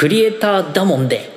[0.00, 1.28] クリエイターだもんで。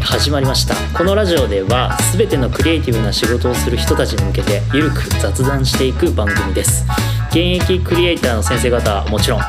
[0.00, 0.74] 始まりました。
[0.98, 6.84] このラジオでは全てのクリエイティブな仕事をする人たちに向けてゆるく雑談していく番組です。
[7.28, 9.40] 現役クリエイターの先生方はもちろん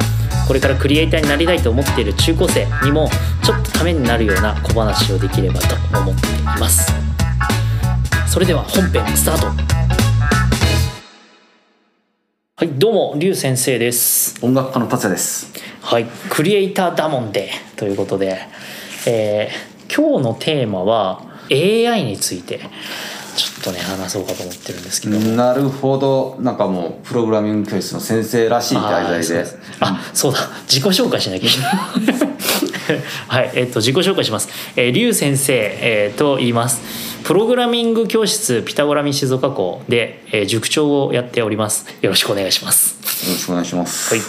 [0.48, 3.10] これからクリエイターになりたいと思っている中高生にも
[3.44, 6.94] ちょっとためになるような小話をできればと思っています。
[8.28, 10.01] それでは本編スタート。
[12.62, 14.38] はいどうもリュウ先生です。
[14.46, 15.52] 音楽家の達也です。
[15.82, 18.38] はいクリエイターだもんでということで、
[19.08, 25.20] えー今日のテーマは AI についてちょっとね話そうかと思ってるんですけど。
[25.20, 26.38] もなるほど。
[26.40, 29.50] なんかもうプログラミング教室の先生らしい題材で。
[29.80, 30.42] あそうだ。
[30.68, 33.02] 自己紹介しなきゃいけない。
[33.28, 34.50] はいえっと自己紹介します。
[34.76, 41.86] えー、リュウ先生、えー、と言いますプログラミング教室ピタゴラミ静岡校で、えー、塾長をやっております。
[42.02, 43.28] よろしくお願いします。
[43.28, 44.14] よろしくお願いします。
[44.16, 44.24] はい。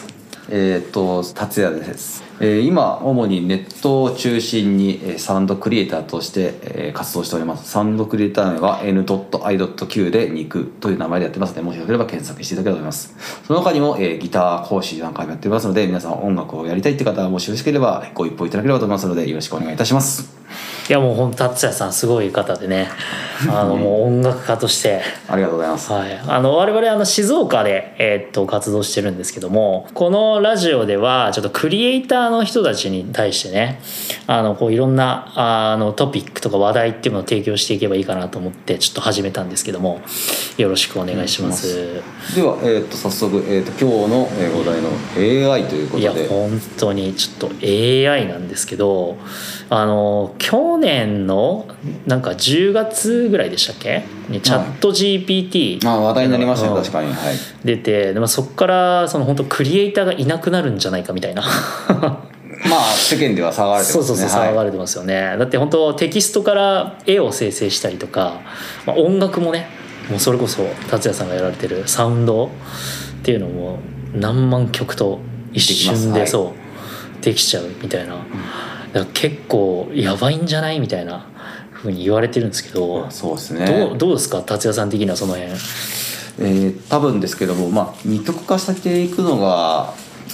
[0.51, 2.23] えっ、と達也です。
[2.41, 7.71] えー、今主にネットを中心に、えー、サウンドクリエイターとして、えー、活動しております。
[7.71, 13.43] サウンドクリエイター名は n.i.q で肉という名前でやってますのでもしよければ検索していただければと思います。
[13.47, 20.37] その他にも、えー、ギター講師なんかもやっておりますので皆さん音楽をやりたいって方はもしよろしければご一報いただければと思いますのでよろしくお願いいたします
[20.93, 22.87] いやもう本当達也さんすごい方でね。
[23.49, 25.01] あの もう音楽家として。
[25.27, 33.81] ありがとうございます、はい、あの我々あの静岡で、えー、っと活動してるんですけどもこのラジオではちょっとクリエイターの人たちに対してね
[34.27, 40.03] あのこういろんなあのトピックとか話題っていうのを提供していけばいいかなと思ってちょっと始めたんですけども
[40.59, 42.03] よろしくお願いします。
[42.37, 44.65] では、えー、っと早速、えー、っと今日の話
[45.17, 46.03] 題の AI ということで。
[46.03, 49.17] いや本当にちょっと AI なんですけど
[49.71, 51.67] あの去年の
[52.07, 54.05] なんか10月ぐらいでしたっけ？
[54.29, 61.43] にチャット GPT、あ話題になりましたね確かに、はい、出てでもそこからその本当クリエイターがいなくなるんじゃないかみたいな。
[62.71, 63.93] まあ世間では騒がれてますね。
[63.93, 68.41] そうそうそう騒がれてますよね、はい、だって本当テキストから絵を生成したりとか、
[68.87, 69.67] まあ、音楽もね
[70.09, 72.51] もうそれこそ達也さんがやられてるサウンドっ
[73.25, 73.81] ていうのも
[74.15, 75.21] 何万曲と
[75.53, 76.55] 一瞬でそ
[77.21, 78.17] う、できちゃうみたいな、
[78.93, 81.27] だ結構やばいんじゃないみたいな
[81.73, 84.43] ふうに言われてるんですけどそうですねどうどうですか？
[84.43, 85.53] 達也さん的にはその辺。
[86.39, 89.93] えー、多分ですけども、まあ、二極化していくのが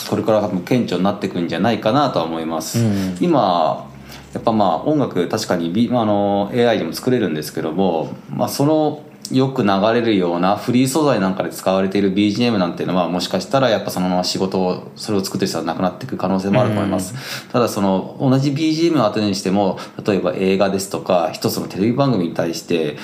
[0.08, 2.78] これから多分顕著になっていくんじゃないかなとは思います。
[2.78, 3.90] うん、今
[4.32, 9.02] やっぱまあ音楽確かに、あの AI でも作れるんですけども、まあ、その
[9.32, 22.96] よく流れるようなフリー素材なんかで使われている BGM なんていうのはもしかしたらやっぱそのまま仕事をそれを作ってる人はなくなっていく可能性もあると思います、うん、ただその同じ BGM を当てにしても例えば映画ですとか一つのテレビ番組に対して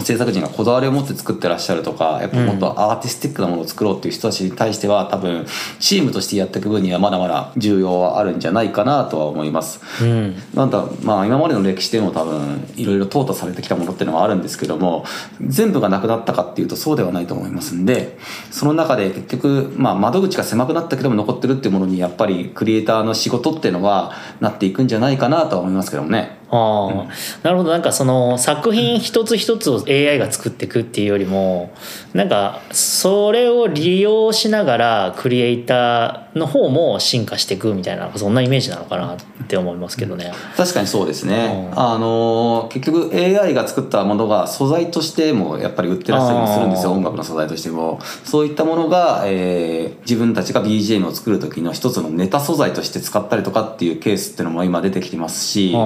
[0.00, 5.46] 制作陣がこだわりを持って作ってらっしゃるとかやっぱもっとアーティスティックなものを作ろうっていう人たちに対しては多分
[5.78, 9.80] チームとしてやっていく分にはまだまだ重要はあるんじゃないかなとは思います。
[10.02, 15.04] うん、なんだまあ今までの歴史でも多分いろいろ淘汰されてきたものっていうのはあるんですけども
[15.40, 18.18] 全部がなくなったかっていうとそうではないと思いますんで
[18.50, 26.41] その中で結局まあ窓口が狭くなったけども残ってるっていうものにやっぱりクリエイターの仕事っていうのはなっていくんじゃないかなとは思いますけどもね。
[26.54, 27.08] ああ、
[27.42, 27.70] なるほど。
[27.70, 31.72] なんかその作品一つ一つを AI が作っていくっていうよりも
[32.12, 39.16] なんかそれを利用しながらクリエイターの方も進化していくみたいなそんなイメージなのかな
[39.52, 40.32] って思いますけどね。
[40.56, 46.92] 確かにそうですね、うん、あの結局 AI が作ったものが素材としてもやっぱり売ってらっしゃりもするんですよ。
[46.92, 48.00] 音楽の素材としても。
[48.24, 55.76] そういったものが、えー、自分たちが BGM を作る時の一つのネタ素材として使ったりとかっていうケースっていうのも今出てきてますし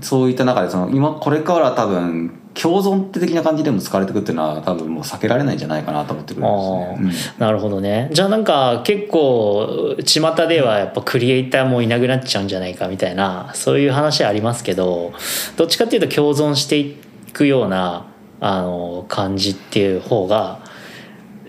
[0.00, 8.10] そういった中でその今これから多分共存って的な感じでも使われてくっていうのは多分もう避けられないんじゃないかなと思ってくるんですね、うん、なるほどね。
[8.12, 15.12] じゃあなんか結構巷ではやっぱクリエイターもいなくなっちゃうんじゃないかみたいなそういう話ありますけど
[15.56, 16.96] どっちかっていうと共存してい
[17.32, 18.06] くような
[18.40, 20.61] あの感じっていう方が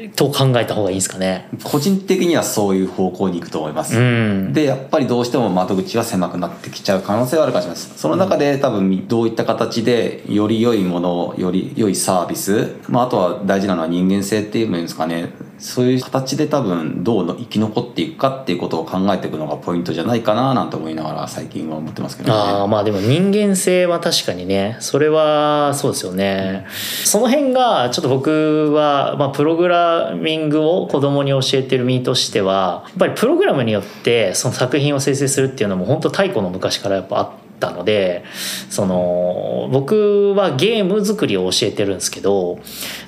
[0.10, 1.48] と考えた方がいいんですかね。
[1.64, 7.82] 個人的にはそういう方向に行くと思います、うん、でやっぱりどうしても窓口は狭くなってきちゃう可能性はあるかもしれない。
[7.82, 15.32] ですその中で多分どういった形でより良いものより良いサービス、まあ、あとは大事なのは人間性っていうんですかね
[15.64, 22.38] そういう形で多分どう生き残っていくかっていうことを考えていくのがポイントじゃないかななんて思いながら最近は思ってますけどね。
[22.38, 24.76] あまあでも人間性は確かにね。
[24.82, 38.26] それはそうですよね、うん、その辺がちょっと僕は、まあ、プログラミングを子供に教えてる身としてはやっぱりプログラムによってその作品を生成するっていうのも本当太古の昔からやっぱあってったので
[38.70, 42.60] その僕はゲーム作りを教えてるんですけど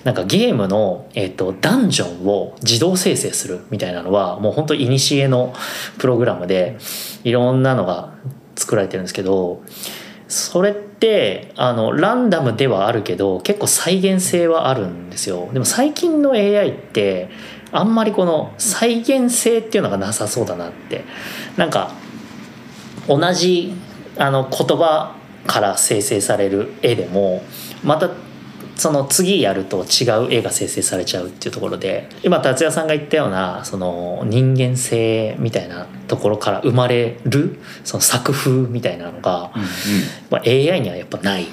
[0.03, 5.53] なんかゲームの、えーと、ダンジョンを自動生成するみたいなのはもう本当いにしえの
[5.97, 6.77] プログラムで
[7.23, 8.13] いろんなのが
[8.55, 9.61] 作られてるんですけど
[10.27, 15.49] それってあのランダムではあるけど結構再現性はあるんですよ。
[15.53, 17.29] でも最近の AI って
[17.71, 21.03] あんまりこの再現性っていうのがなさそうだなって。
[21.57, 21.91] なんか
[23.07, 23.73] 同じ
[24.17, 27.43] あの言葉から生成される絵でも
[27.83, 28.09] また
[28.75, 39.67] その次やると違う絵が生成されちゃうっていうところで今達也さんが言ったようなその人間性みたいなところから生まれるその作風みたいなのが、うんうん。
[40.29, 41.47] まあ、AI にはやっぱないっ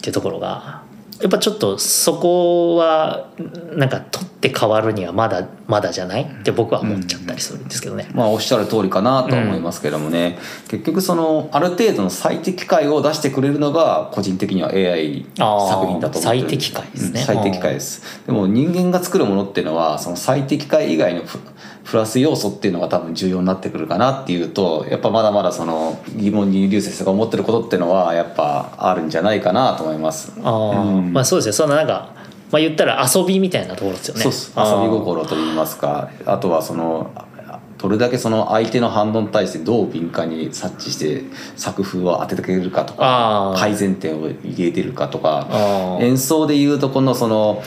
[0.00, 0.82] ていうところが
[1.24, 3.30] やっぱちょっとそこは
[3.72, 6.24] なんか取って変わるにはまだまだじゃない？
[6.24, 8.06] って僕は思っちゃったりするんですけどね。
[8.10, 18.02] うん、まあおっしゃる通りかなと思いますけどもね、うん、結局そのある程度の最適解を出してくれるのが個人的には AI 作品だと思って最適解ですね、うん、最適解です。
[18.26, 21.22] でも人間が作るものっていうのはその最適解以外の
[21.84, 30.32] プラス要素っていうのが多分重要になってくるかなっていうとやっぱまだまだその疑問に流星さんが思ってることっていうのはやっぱあるんじゃないかなと思います。
[30.42, 32.14] あ、うん、まあそうですねそんななんか
[32.50, 34.24] まあ言ったら遊びみたいなところですよね。
[34.24, 36.10] 遊び心といいますか。
[36.24, 37.10] あとはその
[37.78, 41.24] どれだけその相手の反応に対してどう敏感に察知して
[41.56, 45.98] 作風を当ててくれるかとか改善点を入れてるかとか。
[46.00, 47.62] 演奏でいうとこのその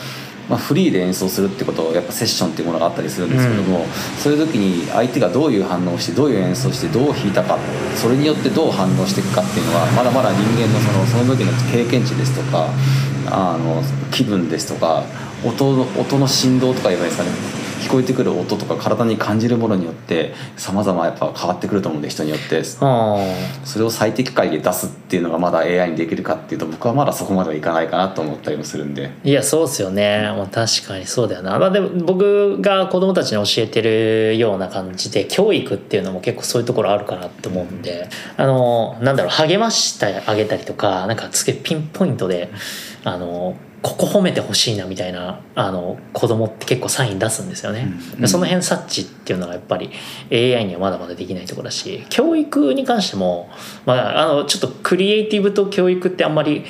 [0.49, 3.85] まあ、フリーで演奏するってことをやっぱセッションっていうものがあったりするんですけども、うん、
[4.17, 7.57] そういう時に相手がどういう反応をしてどういう演奏してどう弾いたか
[7.95, 12.69] それによってどう反応していくかっていうのはまだまだ人間のそのその時の経験値ですとか
[13.29, 15.03] あの気分ですとか
[15.43, 22.63] 音の音の振動とか言えばいいですかね聞こえてくる音とか体に感じるものによってさまざまやっぱ変わってくると思うんで人によって。
[22.63, 29.11] それを最適解で出すっていうのがまだ AI にできるかっていうと僕はまだそこまではいかないかなと思ったりもするんで。
[29.23, 38.09] いやそうですよね、まあ、確かにそうだよな、まあ、でも僕が子供たちに教えてるような感じで教育っていうのも結構そういうところあるかなって思うんで。
[38.37, 42.51] あのなんだろう励ましてあげたりとかなんかつけピンポイントで
[43.03, 49.91] あのここ褒めてほしいなみたいなあの子供って結構サイン出すんですよね、うん、その辺察知っていうのがやっぱり
[50.31, 53.49] AI にはまだまだできないところだし教育に関しても、
[53.85, 56.65] まあ、あのちょっとクリエイティブと教育ってあんまり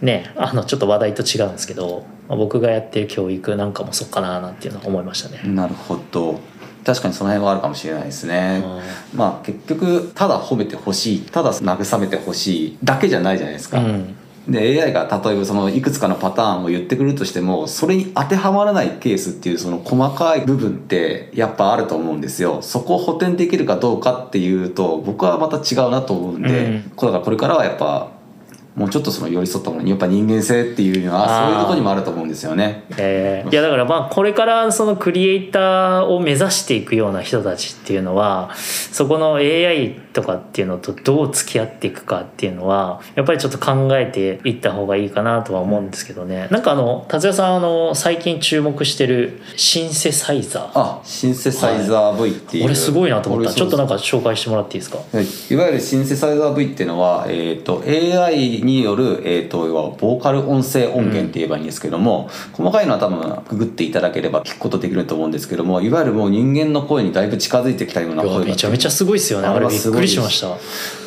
[0.00, 5.40] ねあのちょっと話題と違うんですけど、まあ、僕がやってる教育なんかもそっかななんていうのは思いましたね。
[5.44, 6.40] なるほど。
[6.84, 8.62] 確かにその辺はあるかもしれないですね、
[9.14, 14.16] まあ結局ただ褒めてほしいただ慰めてほしいだけじゃないじゃないですか、うん
[14.48, 22.60] で AI が例えばそのいくつかのパターンを言ってくるとしてもそれに当てはまらないケースっていうその細かい部分ってやっぱあると思うんですよ。
[22.60, 28.13] そこを補填できるかどうかっていうと僕はまた違うなと思うんで、うん、だからこれからはやっぱ
[28.74, 32.84] もうちょっとその寄り添ったものにやっぱ人間性っていうのはそういうところにもあると思うんですよね。
[32.98, 46.48] えー、いやだからまあこれからそのクリエイターを目指していくような人たちっていうのはそこの AI とかっていうのとどう付き合っていくかっていうのはやっぱりちょっと考えていった方がいいかなとは思うんですけどね。
[46.50, 50.70] なんかあの達也さんあの最近注目してるシンセサイザー。
[50.74, 53.54] あシンセサイザー V っていう、はい、俺すごいなと思った。
[53.54, 69.48] ちょっとなんか紹介してもらっていいですか、はい、いわゆるシンセサイザー V っていうのは、えーと、AI による、えーと、要はボーカル音声音源って言えばいいんですけども、うん、細かいのは多分ググっていただければ聞くことできると思うんですけどもいわゆるもう人間の声にだいぶ近づいてきたような声めちゃめちゃすごいですよね。
[69.48, 70.56] あれびっくりしました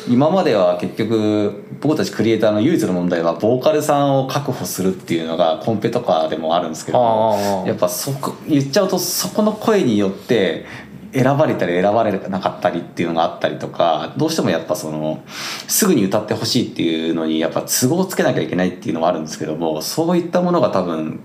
[0.08, 10.64] 今までは結局僕たちクリエイターの唯一の問題はボーカルさんを確保するっていうのがコンペとかでもあるんですけどやっぱそこ言っちゃうとそこの声によって
[11.12, 15.22] 選ばれたり選ばれなかったりっていうのがあったりとかどうしてもやっぱその
[15.66, 21.20] すぐに歌ってほしいっていうのにやっぱ都合をつけなきゃいけないっていうのもあるんですけどもそういったものが多分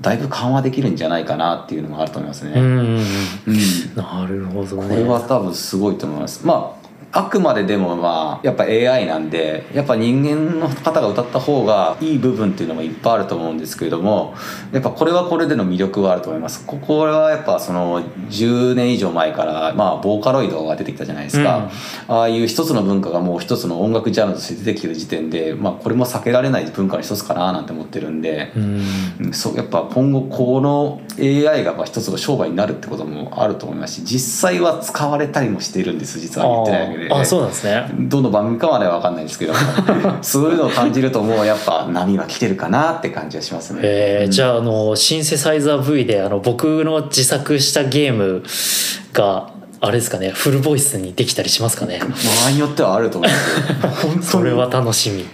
[0.00, 2.52] だいぶ緩和できるんじゃないかなっていうのもあると思いますね。
[2.54, 3.56] うん、うん、
[3.96, 4.88] なるほどね。
[4.88, 6.46] これは多分すごいと思います。
[6.46, 6.77] まあ
[7.10, 14.34] あくまででもまあやっぱ AI なんでやっぱ人間の方が歌った方がいい部分っていうのもいっぱいあると思うんですけれども
[14.72, 16.66] やっぱこれはこれでの魅力はあると思います。
[16.66, 21.70] ここはやっぱその10年以上前からまあボーカロイドが出てきたじゃないですか、
[22.08, 37.12] うん、ああいう一つの文化がもう一つの音楽ジャンルとして出てきてる時点でまあこれも避けられない文化の一つかななんて思ってるんで、うん、そうやっぱ今後この AI がまあ一つの商売になるってこともあると思いますし実際は使われたりもしているんです実は言ってないわけで。
[37.12, 37.88] あそうなんですね。
[37.98, 39.54] どの番組かまでは分かんないですけど。
[40.22, 43.80] そういうのを感じるともうやっぱ波は来てるかなって感じはしますね。
[43.82, 48.42] えー、うん、じゃああのシンセサイザー V であの僕の自作したゲーム
[49.12, 49.50] が
[49.80, 52.00] あれですかねフルボイスにできたりしますかね。
[52.00, 52.06] 場
[52.46, 55.22] 合によってはあると思いますよ本当にそれは楽しみ。
[55.22, 55.28] 本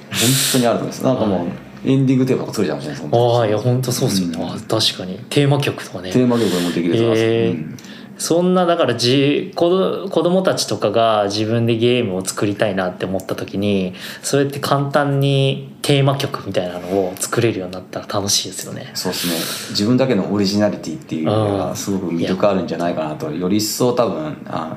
[0.52, 1.04] 当にあると思います。
[1.04, 1.49] なんかもう、はい。
[1.87, 4.28] エンディングテーマとか作れちゃうかもしれないですああいや本当そうっすよ。
[4.28, 4.49] ね、うん。
[4.49, 5.18] あ確かに。
[5.28, 6.11] テーマ曲とかね。
[6.11, 7.50] テーマ曲もできると思います、えー。
[7.50, 7.76] うん
[8.16, 9.68] そんなだからじ子
[10.11, 18.90] 供たちとかが自分でゲームを作りたいなって思った時にそうやって簡単にテーマ曲みたいなのを作れるようになったら楽しいですよね。
[18.94, 19.35] そうですね
[19.71, 24.76] 自分だけのオリジナリティっていうのうんがすごく魅力あるんじゃないかなとより一層多分あ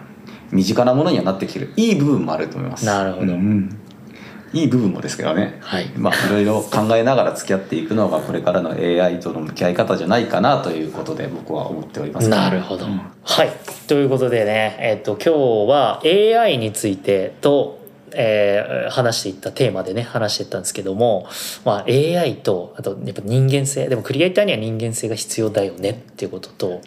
[0.52, 3.70] 身近なものにはなってきてるいい部分もあると思いますなるほどうん
[4.54, 5.58] いい部分もですけどね。
[5.62, 5.88] はい。
[5.98, 12.30] まあいろいろ考えながら付き合っていくのがこれからの AI との向き合い方じゃないかなということで僕は思っております。
[12.30, 13.02] なるほど、うん。
[13.24, 13.52] はい。
[13.88, 17.80] ということでね、えっと今日は AI についてと、
[18.12, 21.28] えー話していったテーマでね話していったんですけども、
[21.66, 23.88] まあ、AI とあとやっぱ人間性。
[23.90, 26.82] でもクリエイターには人間性が必要だよねっていうことと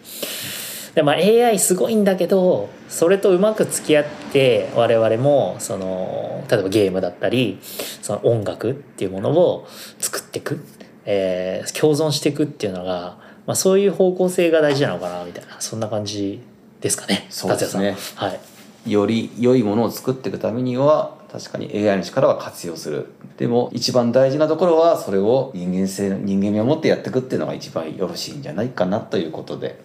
[0.94, 9.66] で、まあ、AI すごいんだけどそれとうまく付き合って我々もその例えばゲームだったりその音楽っていうものを
[9.98, 10.60] 作っていく、
[11.04, 16.40] えー共存していくっていうのが、まあ、そういう方向性が大事なのかなみたいなそんな感じ
[16.80, 17.96] ですかねそうですね。
[17.96, 18.34] さんは。
[18.34, 18.40] い。
[18.90, 23.06] より良いものを作っていくためには確かに AI の力は活用する。
[23.36, 29.78] でも一番大事なところはそれを人間性人間味を持ってやっていくっていうのが一番よろしいんじゃないかなということで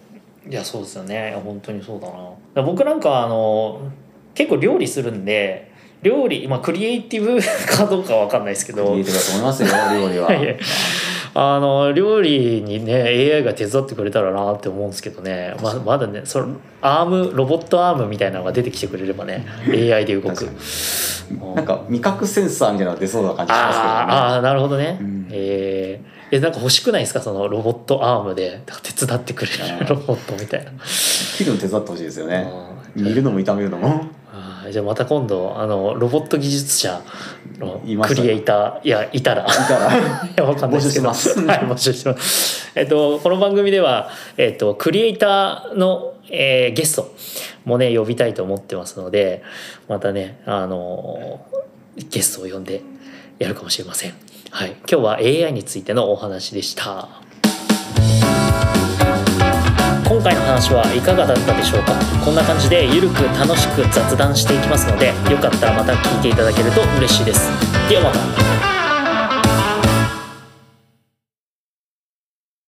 [0.48, 1.38] いやそうですよね。
[1.44, 2.62] 本当にそうだな。
[2.62, 3.80] 僕なんかあの
[4.34, 5.72] 結構料理するんで
[6.02, 8.84] 料理まあクリエイティブ かどうかは分かんないですけど。
[8.92, 10.28] 言えてると思いますよ料理は。
[11.38, 15.54] あの料理にね AI が手伝ってくれたらなって思うんですけどね。
[15.62, 19.44] ままだねそのアームロボットアームみたいなのが出てきてくれればね。
[19.68, 20.48] AI で動く。
[21.54, 23.94] なんか味覚センサーみたいなのが出そうな感じしますけどね。
[23.98, 25.28] あーあーなるほどね、うん。
[25.30, 27.20] えーえなんか欲しくないですか？
[27.20, 30.72] そのロボットアームで手伝ってくれるロボットみたいな。
[31.36, 32.46] 切るの手伝ってほしいですよね。
[32.94, 34.06] 煮るのも炒めるのも。
[34.70, 37.00] じゃあまた今度あのロボット技術者
[37.58, 39.44] のクリエイターいやいたら。
[39.44, 39.94] いたら。
[39.96, 40.00] い
[40.36, 41.10] やわかんないですけど。
[41.10, 41.46] 募集してます。
[41.46, 42.72] はい募集してます。
[42.74, 47.14] えっとこの番組ではえっとクリエイターの、えーゲスト
[47.64, 49.42] もね呼びたいと思ってますので
[49.88, 51.40] またねあの
[51.96, 52.82] ゲストを呼んで
[53.38, 54.14] やるかもしれません。
[54.50, 54.70] はい。
[54.70, 57.08] 今日は AI についてのお話でした。
[60.08, 61.92] 今回の話はいかがだったでしょうか？
[62.24, 67.50] こんな感じでゆるく楽しく雑談していきますのでよかったらまた聞いていただけると嬉しいです。
[67.88, 68.55] ではまた。